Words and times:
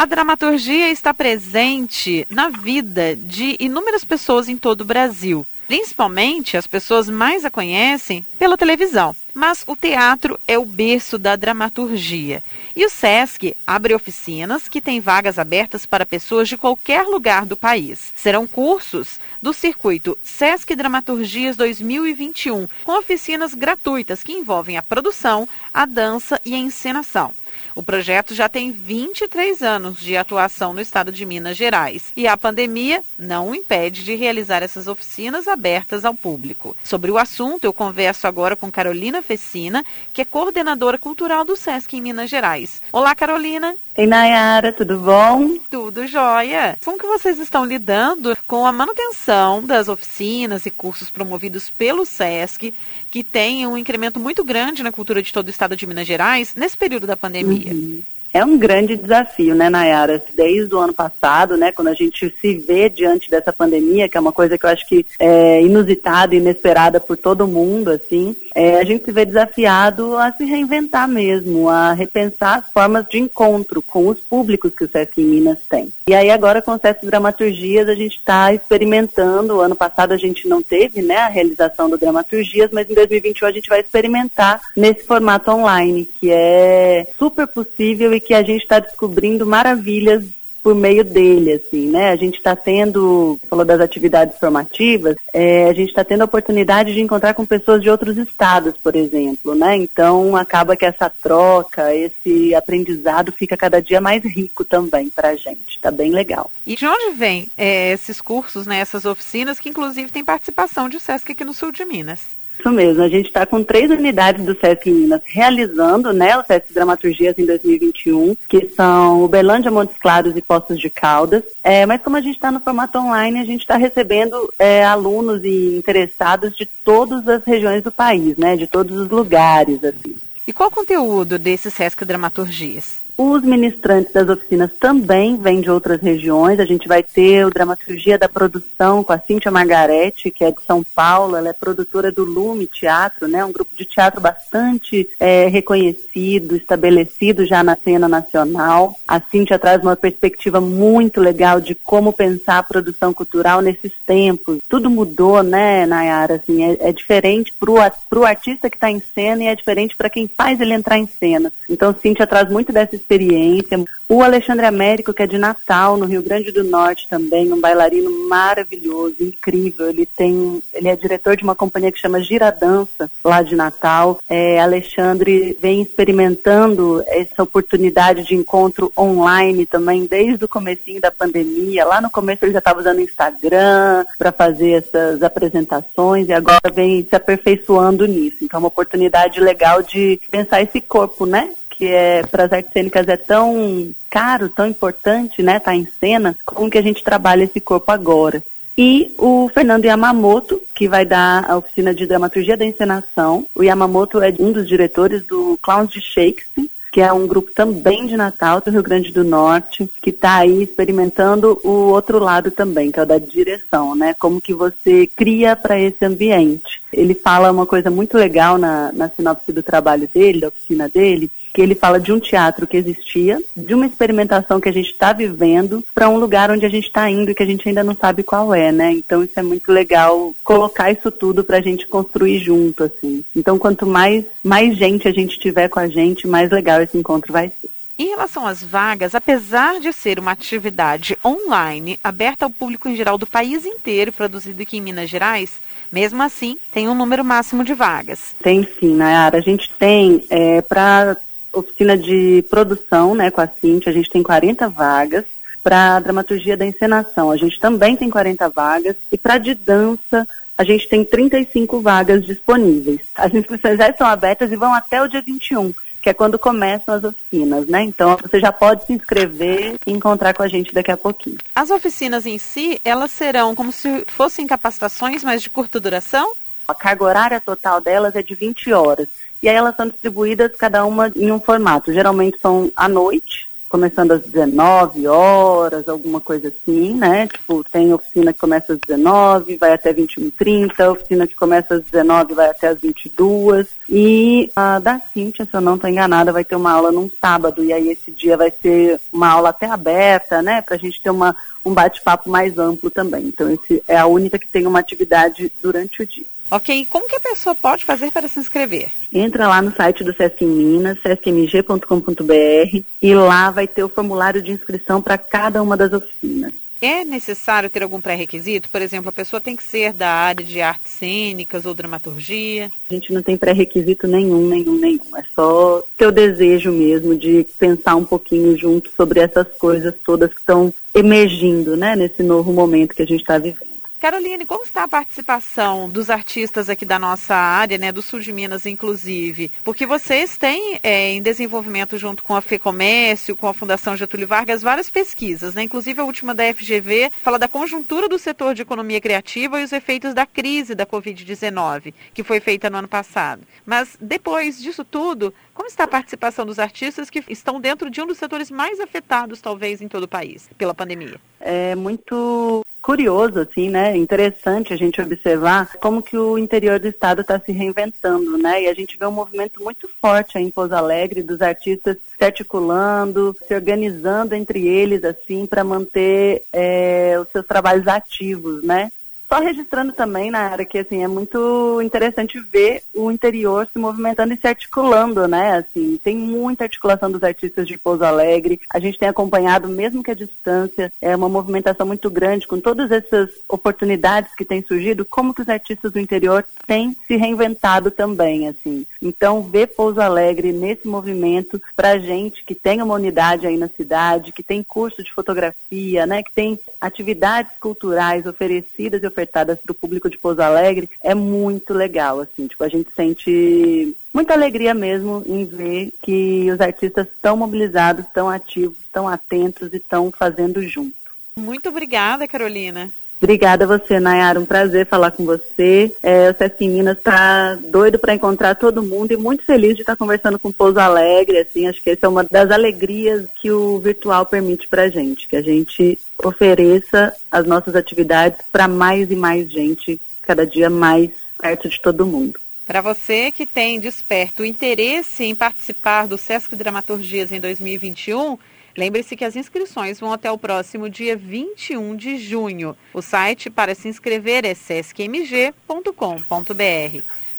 A 0.00 0.06
dramaturgia 0.06 0.88
está 0.88 1.12
presente 1.12 2.26
na 2.30 2.48
vida 2.48 3.14
de 3.14 3.54
inúmeras 3.60 4.02
pessoas 4.02 4.48
em 4.48 4.56
todo 4.56 4.80
o 4.80 4.84
Brasil. 4.86 5.44
Principalmente 5.66 6.56
as 6.56 6.66
pessoas 6.66 7.06
mais 7.06 7.44
a 7.44 7.50
conhecem 7.50 8.26
pela 8.38 8.56
televisão. 8.56 9.14
Mas 9.34 9.62
o 9.66 9.76
teatro 9.76 10.40
é 10.48 10.58
o 10.58 10.64
berço 10.64 11.18
da 11.18 11.36
dramaturgia. 11.36 12.42
E 12.74 12.82
o 12.86 12.88
SESC 12.88 13.54
abre 13.66 13.94
oficinas 13.94 14.70
que 14.70 14.80
têm 14.80 15.02
vagas 15.02 15.38
abertas 15.38 15.84
para 15.84 16.06
pessoas 16.06 16.48
de 16.48 16.56
qualquer 16.56 17.02
lugar 17.02 17.44
do 17.44 17.54
país. 17.54 18.10
Serão 18.16 18.46
cursos 18.46 19.20
do 19.42 19.52
circuito 19.52 20.16
SESC 20.24 20.74
Dramaturgias 20.74 21.56
2021, 21.56 22.66
com 22.84 22.98
oficinas 22.98 23.52
gratuitas 23.52 24.22
que 24.22 24.32
envolvem 24.32 24.78
a 24.78 24.82
produção, 24.82 25.46
a 25.74 25.84
dança 25.84 26.40
e 26.42 26.54
a 26.54 26.58
encenação. 26.58 27.34
O 27.74 27.82
projeto 27.82 28.34
já 28.34 28.48
tem 28.48 28.72
23 28.72 29.62
anos 29.62 29.98
de 30.00 30.16
atuação 30.16 30.72
no 30.72 30.80
estado 30.80 31.12
de 31.12 31.24
Minas 31.24 31.56
Gerais 31.56 32.12
e 32.16 32.26
a 32.26 32.36
pandemia 32.36 33.02
não 33.18 33.50
o 33.50 33.54
impede 33.54 34.02
de 34.02 34.14
realizar 34.14 34.62
essas 34.62 34.86
oficinas 34.86 35.46
abertas 35.46 36.04
ao 36.04 36.14
público. 36.14 36.76
Sobre 36.82 37.10
o 37.10 37.18
assunto, 37.18 37.64
eu 37.64 37.72
converso 37.72 38.26
agora 38.26 38.56
com 38.56 38.70
Carolina 38.70 39.22
Fecina, 39.22 39.84
que 40.12 40.22
é 40.22 40.24
coordenadora 40.24 40.98
cultural 40.98 41.44
do 41.44 41.56
SESC 41.56 41.96
em 41.96 42.00
Minas 42.00 42.30
Gerais. 42.30 42.82
Olá, 42.92 43.14
Carolina. 43.14 43.74
Oi, 44.00 44.06
Nayara, 44.06 44.72
tudo 44.72 44.96
bom? 44.96 45.58
Tudo 45.70 46.06
jóia. 46.06 46.74
Como 46.82 46.98
que 46.98 47.06
vocês 47.06 47.38
estão 47.38 47.66
lidando 47.66 48.34
com 48.46 48.64
a 48.64 48.72
manutenção 48.72 49.62
das 49.62 49.88
oficinas 49.88 50.64
e 50.64 50.70
cursos 50.70 51.10
promovidos 51.10 51.68
pelo 51.68 52.06
SESC, 52.06 52.72
que 53.10 53.22
tem 53.22 53.66
um 53.66 53.76
incremento 53.76 54.18
muito 54.18 54.42
grande 54.42 54.82
na 54.82 54.90
cultura 54.90 55.22
de 55.22 55.30
todo 55.30 55.48
o 55.48 55.50
estado 55.50 55.76
de 55.76 55.86
Minas 55.86 56.06
Gerais 56.06 56.54
nesse 56.54 56.78
período 56.78 57.06
da 57.06 57.14
pandemia? 57.14 57.74
Uhum. 57.74 58.00
É 58.32 58.44
um 58.44 58.56
grande 58.56 58.96
desafio, 58.96 59.54
né, 59.54 59.68
Nayara? 59.68 60.22
Desde 60.34 60.72
o 60.74 60.78
ano 60.78 60.92
passado, 60.92 61.56
né, 61.56 61.72
quando 61.72 61.88
a 61.88 61.94
gente 61.94 62.32
se 62.40 62.54
vê 62.54 62.88
diante 62.88 63.28
dessa 63.28 63.52
pandemia, 63.52 64.08
que 64.08 64.16
é 64.16 64.20
uma 64.20 64.32
coisa 64.32 64.56
que 64.56 64.64
eu 64.64 64.70
acho 64.70 64.86
que 64.86 65.04
é 65.18 65.62
inusitada 65.62 66.34
inesperada 66.34 67.00
por 67.00 67.16
todo 67.16 67.48
mundo, 67.48 67.90
assim, 67.90 68.36
é, 68.54 68.78
a 68.78 68.84
gente 68.84 69.04
se 69.04 69.12
vê 69.12 69.24
desafiado 69.24 70.16
a 70.16 70.32
se 70.32 70.44
reinventar 70.44 71.08
mesmo, 71.08 71.68
a 71.68 71.92
repensar 71.92 72.58
as 72.58 72.72
formas 72.72 73.06
de 73.06 73.18
encontro 73.18 73.82
com 73.82 74.06
os 74.06 74.20
públicos 74.20 74.72
que 74.74 74.84
o 74.84 74.90
Sesc 74.90 75.20
Minas 75.20 75.58
tem. 75.68 75.92
E 76.06 76.14
aí 76.14 76.30
agora 76.30 76.62
com 76.62 76.72
o 76.72 76.78
Sesc 76.78 77.04
Dramaturgias 77.06 77.88
a 77.88 77.94
gente 77.94 78.16
está 78.16 78.52
experimentando, 78.52 79.56
o 79.56 79.60
ano 79.60 79.74
passado 79.74 80.12
a 80.12 80.16
gente 80.16 80.48
não 80.48 80.62
teve 80.62 81.02
né, 81.02 81.16
a 81.16 81.28
realização 81.28 81.90
do 81.90 81.98
Dramaturgias, 81.98 82.70
mas 82.72 82.88
em 82.88 82.94
2021 82.94 83.48
a 83.48 83.52
gente 83.52 83.68
vai 83.68 83.80
experimentar 83.80 84.60
nesse 84.76 85.04
formato 85.04 85.50
online, 85.50 86.04
que 86.04 86.30
é 86.30 87.06
super 87.18 87.46
possível 87.46 88.12
e 88.12 88.19
que 88.20 88.34
a 88.34 88.42
gente 88.42 88.62
está 88.62 88.78
descobrindo 88.78 89.46
maravilhas 89.46 90.24
por 90.62 90.74
meio 90.74 91.02
dele, 91.04 91.52
assim, 91.52 91.88
né? 91.88 92.10
A 92.10 92.16
gente 92.16 92.36
está 92.36 92.54
tendo, 92.54 93.38
falou 93.48 93.64
das 93.64 93.80
atividades 93.80 94.38
formativas, 94.38 95.16
é, 95.32 95.68
a 95.68 95.72
gente 95.72 95.88
está 95.88 96.04
tendo 96.04 96.22
a 96.22 96.26
oportunidade 96.26 96.92
de 96.92 97.00
encontrar 97.00 97.34
com 97.34 97.44
pessoas 97.44 97.82
de 97.82 97.90
outros 97.90 98.16
estados, 98.18 98.74
por 98.82 98.94
exemplo, 98.94 99.54
né? 99.54 99.76
Então 99.76 100.36
acaba 100.36 100.76
que 100.76 100.84
essa 100.84 101.10
troca, 101.10 101.94
esse 101.94 102.54
aprendizado 102.54 103.32
fica 103.32 103.56
cada 103.56 103.80
dia 103.80 104.00
mais 104.00 104.22
rico 104.24 104.64
também 104.64 105.08
para 105.08 105.30
a 105.30 105.36
gente. 105.36 105.60
Está 105.68 105.90
bem 105.90 106.12
legal. 106.12 106.50
E 106.66 106.76
de 106.76 106.86
onde 106.86 107.16
vem 107.16 107.48
é, 107.56 107.92
esses 107.92 108.20
cursos, 108.20 108.66
né? 108.66 108.80
Essas 108.80 109.04
oficinas 109.04 109.58
que 109.58 109.68
inclusive 109.68 110.10
tem 110.10 110.24
participação 110.24 110.88
de 110.88 111.00
SESC 111.00 111.32
aqui 111.32 111.44
no 111.44 111.54
sul 111.54 111.72
de 111.72 111.84
Minas? 111.84 112.39
Isso 112.60 112.70
mesmo, 112.70 113.02
a 113.02 113.08
gente 113.08 113.26
está 113.26 113.46
com 113.46 113.64
três 113.64 113.90
unidades 113.90 114.44
do 114.44 114.52
SESC 114.52 114.90
Minas 114.90 115.22
realizando 115.24 116.12
né, 116.12 116.36
o 116.36 116.44
SESC 116.44 116.74
Dramaturgias 116.74 117.38
em 117.38 117.46
2021, 117.46 118.36
que 118.46 118.68
são 118.76 119.24
Uberlândia, 119.24 119.70
Montes 119.70 119.96
Claros 119.98 120.36
e 120.36 120.42
Poços 120.42 120.78
de 120.78 120.90
Caldas. 120.90 121.42
É, 121.64 121.86
mas 121.86 122.02
como 122.02 122.18
a 122.18 122.20
gente 122.20 122.34
está 122.34 122.50
no 122.50 122.60
formato 122.60 122.98
online, 122.98 123.40
a 123.40 123.46
gente 123.46 123.62
está 123.62 123.78
recebendo 123.78 124.52
é, 124.58 124.84
alunos 124.84 125.42
e 125.42 125.78
interessados 125.78 126.54
de 126.54 126.66
todas 126.66 127.26
as 127.26 127.42
regiões 127.44 127.82
do 127.82 127.90
país, 127.90 128.36
né, 128.36 128.54
de 128.58 128.66
todos 128.66 128.94
os 128.94 129.08
lugares. 129.08 129.82
Assim. 129.82 130.14
E 130.46 130.52
qual 130.52 130.68
o 130.68 130.72
conteúdo 130.72 131.38
desse 131.38 131.70
SESC 131.70 132.04
Dramaturgias? 132.04 133.00
Os 133.22 133.42
ministrantes 133.42 134.14
das 134.14 134.26
oficinas 134.30 134.70
também 134.80 135.36
vêm 135.36 135.60
de 135.60 135.70
outras 135.70 136.00
regiões. 136.00 136.58
A 136.58 136.64
gente 136.64 136.88
vai 136.88 137.02
ter 137.02 137.44
o 137.44 137.50
Dramaturgia 137.50 138.16
da 138.16 138.30
Produção 138.30 139.04
com 139.04 139.12
a 139.12 139.18
Cíntia 139.18 139.50
Margarete, 139.50 140.30
que 140.30 140.42
é 140.42 140.50
de 140.50 140.62
São 140.64 140.82
Paulo. 140.82 141.36
Ela 141.36 141.50
é 141.50 141.52
produtora 141.52 142.10
do 142.10 142.24
Lume 142.24 142.66
Teatro, 142.66 143.28
né? 143.28 143.44
um 143.44 143.52
grupo 143.52 143.76
de 143.76 143.84
teatro 143.84 144.22
bastante 144.22 145.06
é, 145.20 145.48
reconhecido, 145.48 146.56
estabelecido 146.56 147.44
já 147.44 147.62
na 147.62 147.76
cena 147.76 148.08
nacional. 148.08 148.96
A 149.06 149.20
Cíntia 149.20 149.58
traz 149.58 149.82
uma 149.82 149.96
perspectiva 149.96 150.58
muito 150.58 151.20
legal 151.20 151.60
de 151.60 151.74
como 151.74 152.14
pensar 152.14 152.56
a 152.56 152.62
produção 152.62 153.12
cultural 153.12 153.60
nesses 153.60 153.92
tempos. 154.06 154.60
Tudo 154.66 154.88
mudou, 154.88 155.42
né, 155.42 155.84
Nayara? 155.84 156.36
Assim, 156.36 156.64
é, 156.64 156.88
é 156.88 156.90
diferente 156.90 157.52
para 157.52 157.70
o 158.18 158.24
artista 158.24 158.70
que 158.70 158.76
está 158.78 158.90
em 158.90 159.02
cena 159.14 159.42
e 159.42 159.46
é 159.48 159.54
diferente 159.54 159.94
para 159.94 160.08
quem 160.08 160.26
faz 160.26 160.58
ele 160.58 160.72
entrar 160.72 160.96
em 160.96 161.06
cena. 161.06 161.52
Então, 161.68 161.94
Cíntia 162.00 162.26
traz 162.26 162.48
muito 162.50 162.72
dessa 162.72 162.96
experiência. 163.10 163.84
O 164.08 164.22
Alexandre 164.22 164.66
Américo, 164.66 165.12
que 165.12 165.22
é 165.22 165.26
de 165.26 165.38
Natal, 165.38 165.96
no 165.96 166.04
Rio 166.04 166.22
Grande 166.22 166.50
do 166.50 166.64
Norte 166.64 167.08
também, 167.08 167.52
um 167.52 167.60
bailarino 167.60 168.28
maravilhoso, 168.28 169.16
incrível. 169.20 169.88
Ele 169.88 170.04
tem, 170.04 170.60
ele 170.74 170.88
é 170.88 170.96
diretor 170.96 171.36
de 171.36 171.44
uma 171.44 171.54
companhia 171.54 171.92
que 171.92 171.98
chama 172.00 172.20
Giradança, 172.20 173.10
lá 173.24 173.42
de 173.42 173.54
Natal. 173.54 174.20
É, 174.28 174.60
Alexandre 174.60 175.56
vem 175.60 175.82
experimentando 175.82 177.02
essa 177.06 177.42
oportunidade 177.42 178.24
de 178.24 178.34
encontro 178.34 178.92
online 178.98 179.64
também 179.64 180.06
desde 180.06 180.44
o 180.44 180.48
comecinho 180.48 181.00
da 181.00 181.12
pandemia. 181.12 181.84
Lá 181.84 182.00
no 182.00 182.10
começo 182.10 182.44
ele 182.44 182.52
já 182.52 182.58
estava 182.58 182.80
usando 182.80 183.00
Instagram 183.00 184.04
para 184.18 184.32
fazer 184.32 184.70
essas 184.72 185.22
apresentações 185.22 186.28
e 186.28 186.32
agora 186.32 186.60
vem 186.72 187.06
se 187.08 187.14
aperfeiçoando 187.14 188.06
nisso. 188.06 188.38
Então 188.42 188.58
é 188.58 188.62
uma 188.62 188.68
oportunidade 188.68 189.40
legal 189.40 189.82
de 189.82 190.20
pensar 190.30 190.62
esse 190.62 190.80
corpo, 190.80 191.24
né? 191.24 191.50
Que 191.80 191.86
é 191.86 192.22
para 192.22 192.44
as 192.44 192.52
artes 192.52 192.74
cênicas 192.74 193.08
é 193.08 193.16
tão 193.16 193.90
caro, 194.10 194.50
tão 194.50 194.66
importante, 194.66 195.42
né, 195.42 195.58
tá 195.58 195.74
em 195.74 195.88
cena, 195.98 196.36
como 196.44 196.68
que 196.68 196.76
a 196.76 196.82
gente 196.82 197.02
trabalha 197.02 197.44
esse 197.44 197.58
corpo 197.58 197.90
agora. 197.90 198.42
E 198.76 199.14
o 199.16 199.50
Fernando 199.54 199.86
Yamamoto, 199.86 200.60
que 200.74 200.86
vai 200.86 201.06
dar 201.06 201.50
a 201.50 201.56
oficina 201.56 201.94
de 201.94 202.06
dramaturgia 202.06 202.54
da 202.54 202.66
encenação. 202.66 203.46
O 203.54 203.62
Yamamoto 203.62 204.20
é 204.20 204.30
um 204.38 204.52
dos 204.52 204.68
diretores 204.68 205.26
do 205.26 205.58
Clowns 205.62 205.90
de 205.90 206.02
Shakespeare, 206.02 206.68
que 206.92 207.00
é 207.00 207.10
um 207.10 207.26
grupo 207.26 207.50
também 207.54 208.06
de 208.06 208.14
Natal 208.14 208.60
do 208.60 208.70
Rio 208.70 208.82
Grande 208.82 209.10
do 209.10 209.24
Norte, 209.24 209.88
que 210.02 210.10
está 210.10 210.36
aí 210.36 210.64
experimentando 210.64 211.58
o 211.64 211.90
outro 211.92 212.18
lado 212.18 212.50
também, 212.50 212.90
que 212.90 213.00
é 213.00 213.04
o 213.04 213.06
da 213.06 213.18
direção, 213.18 213.94
né? 213.94 214.14
Como 214.18 214.40
que 214.40 214.52
você 214.52 215.06
cria 215.06 215.56
para 215.56 215.80
esse 215.80 216.04
ambiente. 216.04 216.79
Ele 216.92 217.14
fala 217.14 217.50
uma 217.50 217.66
coisa 217.66 217.90
muito 217.90 218.16
legal 218.16 218.58
na, 218.58 218.92
na 218.92 219.08
sinopse 219.08 219.52
do 219.52 219.62
trabalho 219.62 220.08
dele, 220.12 220.40
da 220.40 220.48
oficina 220.48 220.88
dele, 220.88 221.30
que 221.52 221.60
ele 221.60 221.74
fala 221.74 221.98
de 221.98 222.12
um 222.12 222.20
teatro 222.20 222.66
que 222.66 222.76
existia, 222.76 223.40
de 223.56 223.74
uma 223.74 223.86
experimentação 223.86 224.60
que 224.60 224.68
a 224.68 224.72
gente 224.72 224.90
está 224.90 225.12
vivendo, 225.12 225.84
para 225.94 226.08
um 226.08 226.18
lugar 226.18 226.50
onde 226.50 226.64
a 226.64 226.68
gente 226.68 226.86
está 226.86 227.08
indo 227.10 227.30
e 227.30 227.34
que 227.34 227.42
a 227.42 227.46
gente 227.46 227.68
ainda 227.68 227.84
não 227.84 227.96
sabe 227.96 228.22
qual 228.22 228.54
é, 228.54 228.70
né? 228.70 228.92
Então 228.92 229.22
isso 229.22 229.38
é 229.38 229.42
muito 229.42 229.72
legal 229.72 230.34
colocar 230.44 230.90
isso 230.90 231.10
tudo 231.10 231.44
para 231.44 231.58
a 231.58 231.62
gente 231.62 231.86
construir 231.86 232.38
junto, 232.38 232.84
assim. 232.84 233.24
Então 233.34 233.58
quanto 233.58 233.86
mais 233.86 234.24
mais 234.42 234.76
gente 234.76 235.06
a 235.06 235.12
gente 235.12 235.38
tiver 235.38 235.68
com 235.68 235.80
a 235.80 235.88
gente, 235.88 236.26
mais 236.26 236.50
legal 236.50 236.80
esse 236.80 236.96
encontro 236.96 237.32
vai 237.32 237.48
ser. 237.60 237.70
Em 238.00 238.08
relação 238.08 238.46
às 238.46 238.62
vagas, 238.62 239.14
apesar 239.14 239.78
de 239.78 239.92
ser 239.92 240.18
uma 240.18 240.30
atividade 240.30 241.18
online, 241.22 242.00
aberta 242.02 242.46
ao 242.46 242.50
público 242.50 242.88
em 242.88 242.96
geral 242.96 243.18
do 243.18 243.26
país 243.26 243.66
inteiro, 243.66 244.10
produzido 244.10 244.62
aqui 244.62 244.78
em 244.78 244.80
Minas 244.80 245.10
Gerais, 245.10 245.60
mesmo 245.92 246.22
assim, 246.22 246.56
tem 246.72 246.88
um 246.88 246.94
número 246.94 247.22
máximo 247.22 247.62
de 247.62 247.74
vagas. 247.74 248.34
Tem 248.42 248.66
sim, 248.80 248.96
Nayara. 248.96 249.36
A 249.36 249.42
gente 249.42 249.70
tem 249.78 250.24
é, 250.30 250.62
para 250.62 251.18
oficina 251.52 251.94
de 251.94 252.42
produção, 252.48 253.14
né, 253.14 253.30
com 253.30 253.42
a 253.42 253.46
Cintia, 253.46 253.92
a 253.92 253.94
gente 253.94 254.08
tem 254.08 254.22
40 254.22 254.66
vagas. 254.70 255.26
Para 255.62 256.00
dramaturgia 256.00 256.56
da 256.56 256.64
encenação, 256.64 257.30
a 257.30 257.36
gente 257.36 257.60
também 257.60 257.96
tem 257.96 258.08
40 258.08 258.48
vagas. 258.48 258.96
E 259.12 259.18
para 259.18 259.36
de 259.36 259.54
dança, 259.54 260.26
a 260.56 260.64
gente 260.64 260.88
tem 260.88 261.04
35 261.04 261.82
vagas 261.82 262.24
disponíveis. 262.24 263.00
As 263.14 263.34
inscrições 263.34 263.76
já 263.76 263.90
estão 263.90 264.06
abertas 264.06 264.50
e 264.50 264.56
vão 264.56 264.72
até 264.72 265.02
o 265.02 265.06
dia 265.06 265.20
21 265.20 265.74
que 266.00 266.08
é 266.08 266.14
quando 266.14 266.38
começam 266.38 266.94
as 266.94 267.04
oficinas, 267.04 267.66
né? 267.66 267.82
Então 267.82 268.16
você 268.16 268.40
já 268.40 268.52
pode 268.52 268.86
se 268.86 268.92
inscrever 268.92 269.76
e 269.86 269.92
encontrar 269.92 270.34
com 270.34 270.42
a 270.42 270.48
gente 270.48 270.72
daqui 270.72 270.90
a 270.90 270.96
pouquinho. 270.96 271.36
As 271.54 271.70
oficinas 271.70 272.26
em 272.26 272.38
si, 272.38 272.80
elas 272.84 273.10
serão 273.10 273.54
como 273.54 273.72
se 273.72 274.04
fossem 274.06 274.46
capacitações, 274.46 275.22
mas 275.22 275.42
de 275.42 275.50
curta 275.50 275.78
duração? 275.78 276.32
A 276.66 276.74
carga 276.74 277.04
horária 277.04 277.40
total 277.40 277.80
delas 277.80 278.14
é 278.14 278.22
de 278.22 278.34
20 278.34 278.72
horas. 278.72 279.08
E 279.42 279.48
aí 279.48 279.56
elas 279.56 279.74
são 279.76 279.88
distribuídas 279.88 280.54
cada 280.56 280.84
uma 280.84 281.10
em 281.16 281.32
um 281.32 281.40
formato. 281.40 281.92
Geralmente 281.92 282.38
são 282.38 282.70
à 282.76 282.88
noite, 282.88 283.49
começando 283.70 284.10
às 284.10 284.22
19 284.22 285.06
horas, 285.06 285.88
alguma 285.88 286.20
coisa 286.20 286.48
assim, 286.48 286.92
né? 286.92 287.28
Tipo, 287.28 287.62
tem 287.62 287.94
oficina 287.94 288.32
que 288.32 288.40
começa 288.40 288.72
às 288.72 288.80
19, 288.80 289.56
vai 289.56 289.72
até 289.72 289.94
21h30, 289.94 290.90
oficina 290.90 291.26
que 291.26 291.36
começa 291.36 291.76
às 291.76 291.82
19 291.82 292.34
vai 292.34 292.50
até 292.50 292.66
às 292.66 292.80
22 292.80 293.68
e 293.88 294.50
a 294.56 294.80
da 294.80 295.00
Cíntia, 295.12 295.44
se 295.44 295.56
eu 295.56 295.60
não 295.60 295.76
estou 295.76 295.88
enganada, 295.88 296.32
vai 296.32 296.44
ter 296.44 296.56
uma 296.56 296.72
aula 296.72 296.90
num 296.90 297.08
sábado, 297.20 297.64
e 297.64 297.72
aí 297.72 297.88
esse 297.90 298.10
dia 298.10 298.36
vai 298.36 298.52
ser 298.60 299.00
uma 299.12 299.28
aula 299.28 299.50
até 299.50 299.66
aberta, 299.66 300.42
né? 300.42 300.62
Pra 300.62 300.76
gente 300.76 301.00
ter 301.00 301.10
uma, 301.10 301.34
um 301.64 301.72
bate-papo 301.72 302.28
mais 302.28 302.58
amplo 302.58 302.90
também. 302.90 303.26
Então, 303.26 303.48
esse 303.48 303.82
é 303.86 303.96
a 303.96 304.06
única 304.06 304.38
que 304.38 304.48
tem 304.48 304.66
uma 304.66 304.80
atividade 304.80 305.52
durante 305.62 306.02
o 306.02 306.06
dia. 306.06 306.26
Ok, 306.50 306.86
como 306.90 307.08
que 307.08 307.16
a 307.16 307.20
pessoa 307.20 307.54
pode 307.54 307.84
fazer 307.84 308.10
para 308.10 308.26
se 308.26 308.40
inscrever? 308.40 308.90
Entra 309.12 309.46
lá 309.46 309.62
no 309.62 309.72
site 309.74 310.02
do 310.02 310.12
Sesc 310.12 310.44
Minas, 310.44 310.98
sescmg.com.br, 311.00 312.82
e 313.00 313.14
lá 313.14 313.50
vai 313.50 313.68
ter 313.68 313.84
o 313.84 313.88
formulário 313.88 314.42
de 314.42 314.50
inscrição 314.50 315.00
para 315.00 315.16
cada 315.16 315.62
uma 315.62 315.76
das 315.76 315.92
oficinas. 315.92 316.52
É 316.82 317.04
necessário 317.04 317.68
ter 317.68 317.82
algum 317.82 318.00
pré-requisito? 318.00 318.68
Por 318.70 318.80
exemplo, 318.80 319.10
a 319.10 319.12
pessoa 319.12 319.38
tem 319.38 319.54
que 319.54 319.62
ser 319.62 319.92
da 319.92 320.08
área 320.08 320.42
de 320.42 320.62
artes 320.62 320.90
cênicas 320.90 321.66
ou 321.66 321.74
dramaturgia? 321.74 322.70
A 322.88 322.94
gente 322.94 323.12
não 323.12 323.22
tem 323.22 323.36
pré-requisito 323.36 324.08
nenhum, 324.08 324.48
nenhum, 324.48 324.76
nenhum. 324.76 325.16
É 325.16 325.22
só 325.34 325.84
ter 325.98 326.06
o 326.06 326.12
desejo 326.12 326.72
mesmo 326.72 327.14
de 327.14 327.46
pensar 327.58 327.96
um 327.96 328.04
pouquinho 328.04 328.56
junto 328.58 328.90
sobre 328.96 329.20
essas 329.20 329.46
coisas 329.58 329.94
todas 330.02 330.32
que 330.32 330.40
estão 330.40 330.72
emergindo, 330.94 331.76
né, 331.76 331.94
nesse 331.94 332.22
novo 332.22 332.50
momento 332.50 332.94
que 332.94 333.02
a 333.02 333.06
gente 333.06 333.20
está 333.20 333.36
vivendo. 333.36 333.70
Caroline, 334.00 334.46
como 334.46 334.64
está 334.64 334.84
a 334.84 334.88
participação 334.88 335.86
dos 335.86 336.08
artistas 336.08 336.70
aqui 336.70 336.86
da 336.86 336.98
nossa 336.98 337.34
área, 337.34 337.76
né, 337.76 337.92
do 337.92 338.00
sul 338.00 338.18
de 338.18 338.32
Minas, 338.32 338.64
inclusive? 338.64 339.52
Porque 339.62 339.84
vocês 339.84 340.38
têm 340.38 340.80
é, 340.82 341.10
em 341.10 341.20
desenvolvimento 341.20 341.98
junto 341.98 342.22
com 342.22 342.34
a 342.34 342.40
FEComércio, 342.40 343.36
com 343.36 343.46
a 343.46 343.52
Fundação 343.52 343.94
Getúlio 343.94 344.26
Vargas, 344.26 344.62
várias 344.62 344.88
pesquisas, 344.88 345.54
né? 345.54 345.64
Inclusive 345.64 346.00
a 346.00 346.04
última 346.04 346.34
da 346.34 346.44
FGV 346.54 347.12
fala 347.20 347.38
da 347.38 347.46
conjuntura 347.46 348.08
do 348.08 348.18
setor 348.18 348.54
de 348.54 348.62
economia 348.62 349.02
criativa 349.02 349.60
e 349.60 349.64
os 349.64 349.72
efeitos 349.72 350.14
da 350.14 350.24
crise 350.24 350.74
da 350.74 350.86
Covid-19, 350.86 351.92
que 352.14 352.24
foi 352.24 352.40
feita 352.40 352.70
no 352.70 352.78
ano 352.78 352.88
passado. 352.88 353.42
Mas 353.66 353.98
depois 354.00 354.62
disso 354.62 354.82
tudo, 354.82 355.34
como 355.52 355.68
está 355.68 355.84
a 355.84 355.88
participação 355.88 356.46
dos 356.46 356.58
artistas 356.58 357.10
que 357.10 357.22
estão 357.28 357.60
dentro 357.60 357.90
de 357.90 358.00
um 358.00 358.06
dos 358.06 358.16
setores 358.16 358.50
mais 358.50 358.80
afetados, 358.80 359.42
talvez, 359.42 359.82
em 359.82 359.88
todo 359.88 360.04
o 360.04 360.08
país, 360.08 360.48
pela 360.56 360.72
pandemia? 360.72 361.20
É 361.38 361.74
muito 361.74 362.64
curioso, 362.82 363.40
assim, 363.40 363.70
né? 363.70 363.96
Interessante 363.96 364.72
a 364.72 364.76
gente 364.76 365.00
observar 365.00 365.76
como 365.76 366.02
que 366.02 366.16
o 366.16 366.38
interior 366.38 366.78
do 366.78 366.88
estado 366.88 367.20
está 367.20 367.38
se 367.38 367.52
reinventando, 367.52 368.38
né? 368.38 368.62
E 368.62 368.68
a 368.68 368.74
gente 368.74 368.96
vê 368.98 369.06
um 369.06 369.12
movimento 369.12 369.62
muito 369.62 369.88
forte 370.00 370.38
aí 370.38 370.44
em 370.44 370.50
Pouso 370.50 370.74
Alegre 370.74 371.22
dos 371.22 371.40
artistas 371.40 371.96
se 372.18 372.24
articulando, 372.24 373.36
se 373.46 373.54
organizando 373.54 374.34
entre 374.34 374.66
eles, 374.66 375.04
assim, 375.04 375.46
para 375.46 375.62
manter 375.62 376.42
é, 376.52 377.18
os 377.20 377.28
seus 377.28 377.46
trabalhos 377.46 377.86
ativos, 377.86 378.62
né? 378.62 378.90
Só 379.32 379.38
registrando 379.38 379.92
também, 379.92 380.28
na 380.28 380.40
área 380.40 380.64
que 380.64 380.76
assim, 380.76 381.04
é 381.04 381.06
muito 381.06 381.80
interessante 381.80 382.40
ver 382.40 382.82
o 382.92 383.12
interior 383.12 383.68
se 383.72 383.78
movimentando 383.78 384.34
e 384.34 384.36
se 384.36 384.48
articulando, 384.48 385.28
né? 385.28 385.58
Assim, 385.58 385.96
tem 386.02 386.16
muita 386.16 386.64
articulação 386.64 387.08
dos 387.08 387.22
artistas 387.22 387.64
de 387.68 387.78
Pouso 387.78 388.02
Alegre. 388.02 388.60
A 388.68 388.80
gente 388.80 388.98
tem 388.98 389.08
acompanhado, 389.08 389.68
mesmo 389.68 390.02
que 390.02 390.10
a 390.10 390.16
distância, 390.16 390.92
é 391.00 391.14
uma 391.14 391.28
movimentação 391.28 391.86
muito 391.86 392.10
grande 392.10 392.48
com 392.48 392.58
todas 392.58 392.90
essas 392.90 393.30
oportunidades 393.48 394.34
que 394.34 394.44
têm 394.44 394.64
surgido, 394.66 395.04
como 395.04 395.32
que 395.32 395.42
os 395.42 395.48
artistas 395.48 395.92
do 395.92 396.00
interior 396.00 396.44
têm 396.66 396.96
se 397.06 397.14
reinventado 397.14 397.92
também, 397.92 398.48
assim. 398.48 398.84
Então, 399.00 399.42
ver 399.42 399.68
Pouso 399.68 400.00
Alegre 400.00 400.52
nesse 400.52 400.88
movimento, 400.88 401.62
para 401.76 402.00
gente 402.00 402.44
que 402.44 402.56
tem 402.56 402.82
uma 402.82 402.94
unidade 402.94 403.46
aí 403.46 403.56
na 403.56 403.68
cidade, 403.68 404.32
que 404.32 404.42
tem 404.42 404.60
curso 404.60 405.04
de 405.04 405.12
fotografia, 405.12 406.04
né? 406.04 406.20
Que 406.20 406.32
tem 406.32 406.58
atividades 406.80 407.52
culturais 407.60 408.26
oferecidas 408.26 409.00
e 409.00 409.06
oferecidas 409.06 409.19
ofertadas 409.20 409.58
para 409.60 409.72
o 409.72 409.74
público 409.74 410.08
de 410.08 410.18
Pouso 410.18 410.40
Alegre 410.40 410.88
é 411.02 411.14
muito 411.14 411.74
legal, 411.74 412.20
assim, 412.20 412.46
tipo, 412.46 412.64
a 412.64 412.68
gente 412.68 412.88
sente 412.94 413.94
muita 414.12 414.32
alegria 414.32 414.72
mesmo 414.72 415.22
em 415.26 415.44
ver 415.44 415.92
que 416.02 416.50
os 416.50 416.60
artistas 416.60 417.06
estão 417.06 417.36
mobilizados, 417.36 418.06
estão 418.06 418.28
ativos, 418.28 418.78
estão 418.78 419.06
atentos 419.06 419.72
e 419.72 419.76
estão 419.76 420.10
fazendo 420.10 420.62
junto. 420.62 420.94
Muito 421.36 421.68
obrigada, 421.68 422.26
Carolina. 422.26 422.90
Obrigada 423.22 423.64
a 423.64 423.78
você, 423.78 424.00
Nayara. 424.00 424.40
Um 424.40 424.46
prazer 424.46 424.86
falar 424.86 425.10
com 425.10 425.26
você. 425.26 425.94
É, 426.02 426.30
o 426.30 426.36
Sesc 426.36 426.66
Minas 426.66 426.96
está 426.96 427.54
doido 427.54 427.98
para 427.98 428.14
encontrar 428.14 428.54
todo 428.54 428.82
mundo 428.82 429.12
e 429.12 429.16
muito 429.16 429.44
feliz 429.44 429.74
de 429.74 429.82
estar 429.82 429.94
conversando 429.94 430.38
com 430.38 430.48
o 430.48 430.52
Pouso 430.52 430.80
Alegre. 430.80 431.38
Assim, 431.38 431.68
acho 431.68 431.82
que 431.82 431.90
essa 431.90 432.06
é 432.06 432.08
uma 432.08 432.24
das 432.24 432.50
alegrias 432.50 433.26
que 433.40 433.50
o 433.50 433.78
virtual 433.78 434.24
permite 434.24 434.66
para 434.66 434.84
a 434.84 434.88
gente, 434.88 435.28
que 435.28 435.36
a 435.36 435.42
gente 435.42 435.98
ofereça 436.24 437.12
as 437.30 437.46
nossas 437.46 437.76
atividades 437.76 438.40
para 438.50 438.66
mais 438.66 439.10
e 439.10 439.16
mais 439.16 439.52
gente, 439.52 440.00
cada 440.22 440.46
dia 440.46 440.70
mais 440.70 441.10
perto 441.38 441.68
de 441.68 441.78
todo 441.78 442.06
mundo. 442.06 442.40
Para 442.70 442.82
você 442.82 443.32
que 443.32 443.46
tem 443.46 443.80
desperto 443.80 444.44
interesse 444.44 445.24
em 445.24 445.34
participar 445.34 446.06
do 446.06 446.16
Sesc 446.16 446.54
Dramaturgias 446.54 447.32
em 447.32 447.40
2021, 447.40 448.38
Lembre-se 448.78 449.16
que 449.16 449.24
as 449.24 449.34
inscrições 449.34 449.98
vão 449.98 450.12
até 450.12 450.30
o 450.30 450.38
próximo 450.38 450.88
dia 450.88 451.16
21 451.16 451.96
de 451.96 452.16
junho. 452.16 452.76
O 452.94 453.02
site 453.02 453.50
para 453.50 453.74
se 453.74 453.88
inscrever 453.88 454.44
é 454.44 454.54
sescmg.com.br. 454.54 455.92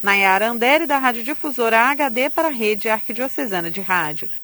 Nayara 0.04 0.50
Andere, 0.50 0.86
da 0.86 0.98
Rádio 0.98 1.24
Difusora 1.24 1.80
HD 1.80 2.30
para 2.30 2.50
a 2.50 2.52
Rede 2.52 2.90
Arquidiocesana 2.90 3.72
de 3.72 3.80
Rádio. 3.80 4.41